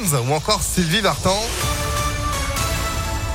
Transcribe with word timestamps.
Ou 0.00 0.32
encore 0.32 0.62
Sylvie 0.62 1.00
Vartan. 1.00 1.36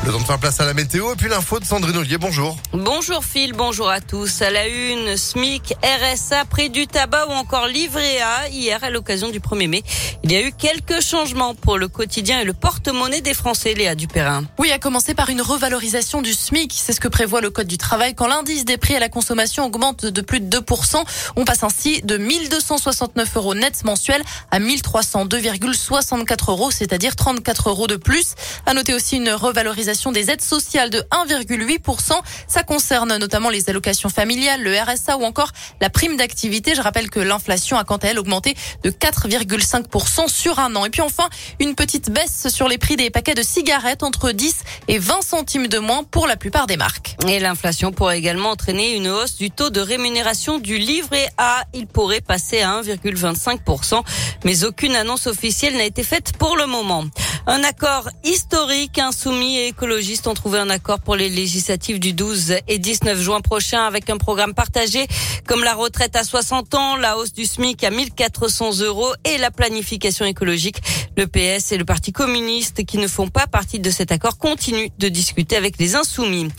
Le 0.06 0.12
temps 0.12 0.20
de 0.20 0.26
faire 0.26 0.40
place 0.40 0.60
à 0.60 0.66
la 0.66 0.74
météo 0.74 1.14
et 1.14 1.16
puis 1.16 1.30
l'info 1.30 1.62
de 1.62 1.66
Sandrine 1.66 1.96
Ollier. 1.96 2.17
Bonjour. 2.17 2.58
Bonjour 2.74 3.24
Phil, 3.24 3.54
bonjour 3.54 3.90
à 3.90 4.02
tous. 4.02 4.42
À 4.42 4.50
la 4.50 4.68
une, 4.68 5.16
SMIC, 5.16 5.75
RSA, 5.82 6.43
prix 6.43 6.70
du 6.70 6.88
tabac 6.88 7.27
ou 7.29 7.32
encore 7.32 7.68
livret 7.68 8.20
A. 8.20 8.50
Hier, 8.50 8.84
à 8.84 8.89
l'occasion 8.89 9.29
du 9.29 9.39
1er 9.39 9.70
mai, 9.70 9.81
il 10.23 10.34
y 10.34 10.36
a 10.36 10.41
eu 10.41 10.52
quelques 10.52 11.02
changements 11.02 11.55
pour 11.55 11.77
le 11.77 11.88
quotidien 11.88 12.41
et 12.41 12.43
le 12.43 12.52
porte-monnaie 12.52 13.21
des 13.21 13.34
Français, 13.34 13.75
Léa 13.75 13.95
Dupérin. 13.95 14.43
Oui, 14.59 14.71
à 14.71 14.77
commencer 14.77 15.13
par 15.13 15.29
une 15.29 15.41
revalorisation 15.41 16.21
du 16.21 16.33
SMIC. 16.33 16.73
C'est 16.75 16.91
ce 16.91 16.99
que 16.99 17.07
prévoit 17.07 17.39
le 17.39 17.49
Code 17.49 17.67
du 17.67 17.77
travail. 17.77 18.13
Quand 18.13 18.27
l'indice 18.27 18.65
des 18.65 18.75
prix 18.75 18.97
à 18.97 18.99
la 18.99 19.07
consommation 19.07 19.65
augmente 19.65 20.05
de 20.05 20.21
plus 20.21 20.41
de 20.41 20.57
2%, 20.57 21.01
on 21.38 21.45
passe 21.45 21.63
ainsi 21.63 22.01
de 22.01 22.17
1269 22.17 23.38
euros 23.38 23.55
net 23.55 23.85
mensuels 23.85 24.23
à 24.51 24.59
1302,64 24.59 26.51
euros, 26.51 26.71
c'est-à-dire 26.71 27.15
34 27.15 27.70
euros 27.70 27.88
de 27.88 27.95
plus. 27.95 28.33
À 28.65 28.74
noter 28.74 28.93
aussi 28.93 29.15
une 29.15 29.29
revalorisation 29.29 29.93
des 30.11 30.32
aides 30.32 30.42
sociales 30.42 30.89
de 30.89 31.00
1,8%. 31.11 32.14
Ça 32.48 32.64
concerne 32.64 33.16
notamment 33.18 33.50
les 33.50 33.70
allocations 33.70 34.10
familiales, 34.10 34.62
le 34.64 34.76
RSA 34.76 35.18
ou 35.18 35.24
encore 35.24 35.52
la 35.82 35.90
prime 35.90 36.18
d'activité. 36.18 36.74
Je 36.76 36.82
rappelle 36.82 37.10
que 37.10 37.20
l'inflation 37.20 37.78
a 37.78 37.84
quant 37.84 37.98
à 37.98 38.08
elle 38.08 38.20
augmenté 38.20 38.56
de 38.84 38.90
4,5% 38.90 40.28
sur 40.28 40.60
un 40.60 40.76
an. 40.76 40.86
Et 40.86 40.90
puis 40.90 41.02
enfin, 41.02 41.30
une 41.60 41.76
petite 41.76 42.10
baisse 42.10 42.48
sur 42.50 42.68
les 42.68 42.78
prix 42.78 42.96
des 42.96 43.12
paquets 43.12 43.36
de 43.36 43.44
cigarettes 43.44 44.04
entre 44.04 44.32
10 44.32 44.56
et 44.88 44.98
20 44.98 45.22
centimes 45.22 45.68
de 45.68 45.78
moins 45.78 46.04
pour 46.04 46.26
la 46.26 46.38
plupart 46.38 46.66
des 46.66 46.78
marques. 46.78 47.16
Et 47.28 47.40
l'inflation 47.40 47.92
pourrait 47.92 48.18
également 48.18 48.50
entraîner 48.50 48.96
une 48.96 49.08
hausse 49.08 49.36
du 49.36 49.52
taux 49.52 49.70
de 49.70 49.80
rémunération 49.80 50.58
du 50.58 50.78
livret 50.78 51.30
A. 51.38 51.64
Il 51.73 51.86
pourrait 51.86 52.22
passer 52.22 52.62
à 52.62 52.82
1,25%, 52.82 54.02
mais 54.44 54.64
aucune 54.64 54.96
annonce 54.96 55.28
officielle 55.28 55.78
n'a 55.78 55.86
été 55.86 56.04
faite 56.04 56.34
pour 56.38 56.58
le 56.58 56.66
moment. 56.66 57.06
Un 57.46 57.62
accord 57.66 58.10
historique, 58.24 59.00
insoumis 59.00 59.58
et 59.58 59.68
écologistes 59.68 60.28
ont 60.28 60.34
trouvé 60.34 60.59
un 60.59 60.70
accord 60.70 61.02
pour 61.02 61.17
les 61.17 61.28
législatives 61.28 62.00
du 62.00 62.14
12 62.14 62.56
et 62.70 62.80
19 62.80 63.20
juin 63.20 63.42
prochain 63.42 63.86
avec 63.86 64.09
un 64.09 64.16
programme 64.17 64.54
partagé 64.54 65.08
comme 65.45 65.62
la 65.62 65.73
retraite 65.73 66.16
à 66.16 66.23
60 66.23 66.73
ans, 66.73 66.95
la 66.95 67.17
hausse 67.17 67.34
du 67.34 67.44
SMIC 67.45 67.84
à 67.84 67.90
1400 67.90 68.80
euros 68.80 69.12
et 69.26 69.38
la 69.38 69.52
planification 69.52 70.26
écologique. 70.26 70.78
Le 71.17 71.28
PS 71.28 71.73
et 71.73 71.78
le 71.78 71.84
Parti 71.84 72.14
communiste 72.14 72.86
qui 72.86 72.98
ne 72.98 73.08
font 73.08 73.28
pas 73.28 73.45
partie 73.45 73.80
de 73.80 73.89
cet 73.89 74.14
accord 74.14 74.38
continuent 74.38 74.88
de 74.98 75.10
discuter 75.10 75.58
avec 75.58 75.78
les 75.80 75.95
insoumis. 75.95 76.50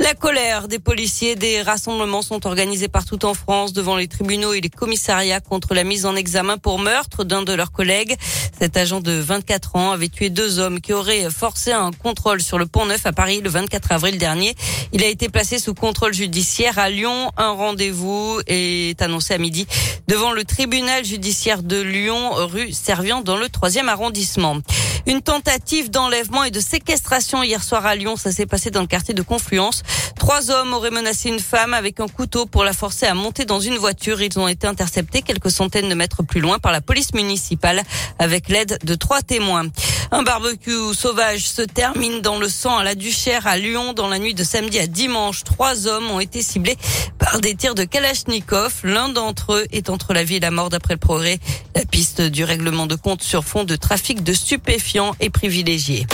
La 0.00 0.14
colère 0.14 0.68
des 0.68 0.78
policiers, 0.78 1.34
des 1.34 1.60
rassemblements 1.60 2.22
sont 2.22 2.46
organisés 2.46 2.86
partout 2.86 3.24
en 3.24 3.34
France 3.34 3.72
devant 3.72 3.96
les 3.96 4.06
tribunaux 4.06 4.52
et 4.52 4.60
les 4.60 4.70
commissariats 4.70 5.40
contre 5.40 5.74
la 5.74 5.82
mise 5.82 6.06
en 6.06 6.14
examen 6.14 6.56
pour 6.56 6.78
meurtre 6.78 7.24
d'un 7.24 7.42
de 7.42 7.52
leurs 7.52 7.72
collègues. 7.72 8.16
Cet 8.58 8.76
agent 8.76 9.00
de 9.00 9.12
24 9.12 9.74
ans 9.74 9.90
avait 9.90 10.08
tué 10.08 10.30
deux 10.30 10.60
hommes 10.60 10.80
qui 10.80 10.92
auraient 10.92 11.28
forcé 11.30 11.72
un 11.72 11.90
contrôle 11.90 12.40
sur 12.40 12.58
le 12.58 12.66
pont 12.66 12.86
Neuf 12.86 13.06
à 13.06 13.12
Paris 13.12 13.40
le 13.40 13.50
24 13.50 13.90
avril 13.90 14.18
dernier. 14.18 14.54
Il 14.92 15.02
a 15.02 15.08
été 15.08 15.28
placé 15.28 15.58
sous 15.58 15.74
contrôle 15.74 16.14
judiciaire 16.14 16.78
à 16.78 16.90
Lyon. 16.90 17.32
Un 17.36 17.50
rendez-vous 17.50 18.40
est 18.46 19.02
annoncé 19.02 19.34
à 19.34 19.38
midi 19.38 19.66
devant 20.06 20.32
le 20.32 20.44
tribunal 20.44 21.04
judiciaire 21.04 21.62
de 21.62 21.80
Lyon, 21.80 22.30
rue 22.46 22.72
Servian, 22.72 23.20
dans 23.20 23.36
le 23.36 23.48
troisième 23.48 23.88
arrondissement. 23.88 24.58
Une 25.08 25.22
tentative 25.22 25.90
d'enlèvement 25.90 26.44
et 26.44 26.50
de 26.50 26.60
séquestration 26.60 27.42
hier 27.42 27.64
soir 27.64 27.86
à 27.86 27.94
Lyon. 27.94 28.16
Ça 28.16 28.30
s'est 28.30 28.44
passé 28.44 28.70
dans 28.70 28.82
le 28.82 28.86
quartier 28.86 29.14
de 29.14 29.22
Confluence. 29.22 29.82
Trois 30.18 30.50
hommes 30.50 30.74
auraient 30.74 30.90
menacé 30.90 31.30
une 31.30 31.38
femme 31.38 31.72
avec 31.72 31.98
un 31.98 32.08
couteau 32.08 32.44
pour 32.44 32.62
la 32.62 32.74
forcer 32.74 33.06
à 33.06 33.14
monter 33.14 33.46
dans 33.46 33.58
une 33.58 33.78
voiture. 33.78 34.20
Ils 34.20 34.38
ont 34.38 34.48
été 34.48 34.66
interceptés 34.66 35.22
quelques 35.22 35.50
centaines 35.50 35.88
de 35.88 35.94
mètres 35.94 36.22
plus 36.22 36.42
loin 36.42 36.58
par 36.58 36.72
la 36.72 36.82
police 36.82 37.14
municipale 37.14 37.84
avec 38.18 38.50
l'aide 38.50 38.78
de 38.84 38.94
trois 38.94 39.22
témoins. 39.22 39.64
Un 40.10 40.22
barbecue 40.22 40.94
sauvage 40.94 41.48
se 41.48 41.60
termine 41.60 42.22
dans 42.22 42.38
le 42.38 42.48
sang 42.48 42.78
à 42.78 42.84
la 42.84 42.94
Duchère 42.94 43.46
à 43.46 43.58
Lyon 43.58 43.92
dans 43.92 44.08
la 44.08 44.18
nuit 44.18 44.32
de 44.32 44.42
samedi 44.42 44.78
à 44.78 44.86
dimanche. 44.86 45.44
Trois 45.44 45.86
hommes 45.86 46.10
ont 46.10 46.20
été 46.20 46.40
ciblés 46.40 46.78
par 47.18 47.40
des 47.40 47.54
tirs 47.54 47.74
de 47.74 47.84
Kalachnikov. 47.84 48.72
L'un 48.84 49.10
d'entre 49.10 49.54
eux 49.54 49.66
est 49.70 49.90
entre 49.90 50.14
la 50.14 50.24
vie 50.24 50.36
et 50.36 50.40
la 50.40 50.50
mort 50.50 50.70
d'après 50.70 50.94
le 50.94 51.00
progrès. 51.00 51.38
La 51.74 51.84
piste 51.84 52.22
du 52.22 52.42
règlement 52.44 52.86
de 52.86 52.94
compte 52.94 53.22
sur 53.22 53.44
fond 53.44 53.64
de 53.64 53.76
trafic 53.76 54.22
de 54.22 54.32
stupéfiants 54.32 55.14
est 55.20 55.30
privilégiée. 55.30 56.06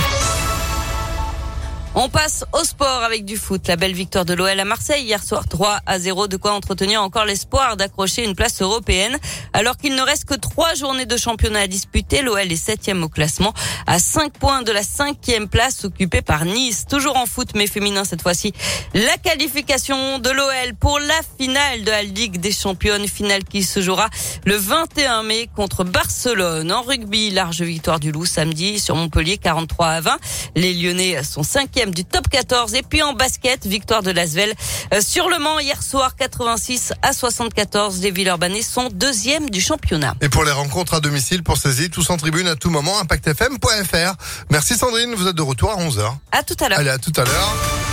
On 1.97 2.09
passe 2.09 2.45
au 2.53 2.65
sport 2.65 3.05
avec 3.05 3.25
du 3.25 3.37
foot. 3.37 3.69
La 3.69 3.77
belle 3.77 3.93
victoire 3.93 4.25
de 4.25 4.35
l'OL 4.35 4.59
à 4.59 4.65
Marseille 4.65 5.05
hier 5.05 5.23
soir 5.23 5.47
3 5.49 5.79
à 5.87 6.01
0. 6.01 6.27
De 6.27 6.37
quoi 6.37 6.53
entretenir 6.53 7.01
encore 7.01 7.25
l'espoir 7.25 7.77
d'accrocher 7.77 8.25
une 8.25 8.35
place 8.35 8.61
européenne. 8.63 9.17
Alors 9.53 9.77
qu'il 9.77 9.95
ne 9.95 10.03
reste 10.03 10.25
que 10.25 10.35
trois 10.35 10.75
journées 10.75 11.07
de 11.07 11.17
championnat 11.17 11.61
à 11.61 11.67
disputer, 11.69 12.23
l'OL 12.23 12.51
est 12.51 12.57
septième 12.57 13.05
au 13.05 13.09
classement 13.09 13.55
à 13.87 14.01
5 14.01 14.33
points 14.33 14.63
de 14.63 14.73
la 14.73 14.83
cinquième 14.83 15.47
place 15.47 15.85
occupée 15.85 16.21
par 16.21 16.45
Nice. 16.47 16.85
Toujours 16.91 17.17
en 17.17 17.27
foot 17.27 17.51
mais 17.55 17.69
féminin 17.69 18.03
cette 18.03 18.23
fois-ci. 18.23 18.53
La 18.95 19.17
qualification 19.19 20.19
de 20.19 20.31
l'OL 20.31 20.75
pour 20.81 20.99
la 20.99 21.21
finale 21.39 21.85
de 21.85 21.93
la 21.93 22.03
Ligue 22.03 22.41
des 22.41 22.51
Championnes. 22.53 23.07
Finale 23.07 23.45
qui 23.45 23.63
se 23.63 23.81
jouera 23.81 24.09
le 24.45 24.57
21 24.57 25.23
mai 25.23 25.49
contre 25.55 25.85
Barcelone. 25.85 26.73
En 26.73 26.83
rugby, 26.83 27.31
large 27.31 27.63
victoire 27.63 28.01
du 28.01 28.11
Loup 28.11 28.27
samedi 28.27 28.81
sur 28.81 28.97
Montpellier 28.97 29.39
43 29.39 29.87
à 29.87 30.01
20. 30.01 30.19
Les 30.57 30.75
Lyonnais 30.75 31.23
sont 31.23 31.45
du 31.91 32.05
top 32.05 32.29
14. 32.29 32.75
Et 32.75 32.83
puis 32.83 33.03
en 33.03 33.13
basket, 33.13 33.67
victoire 33.67 34.03
de 34.03 34.11
Lasvel 34.11 34.55
euh, 34.93 35.01
sur 35.01 35.29
le 35.29 35.39
Mans 35.39 35.59
hier 35.59 35.83
soir 35.83 36.17
86 36.17 36.93
à 37.03 37.13
74. 37.13 38.01
Les 38.01 38.11
Villeurbanais 38.11 38.63
sont 38.63 38.89
deuxième 38.93 39.51
du 39.51 39.61
championnat. 39.61 40.15
Et 40.21 40.29
pour 40.29 40.45
les 40.45 40.53
rencontres 40.53 40.95
à 40.95 41.01
domicile, 41.01 41.43
pour 41.43 41.59
saisir 41.59 41.89
tous 41.91 42.11
en 42.11 42.17
tribune 42.17 42.47
à 42.47 42.57
tout 42.57 42.71
moment, 42.71 42.99
impactfm.fr. 43.01 44.15
Merci 44.51 44.75
Sandrine, 44.77 45.15
vous 45.15 45.27
êtes 45.27 45.37
de 45.37 45.43
retour 45.43 45.71
à 45.71 45.77
11h. 45.77 46.15
À 46.33 46.43
tout 46.43 46.57
à 46.61 46.69
l'heure. 46.69 46.79
Allez, 46.79 46.91
à 46.91 46.99
tout 46.99 47.13
à 47.17 47.25
l'heure. 47.25 47.84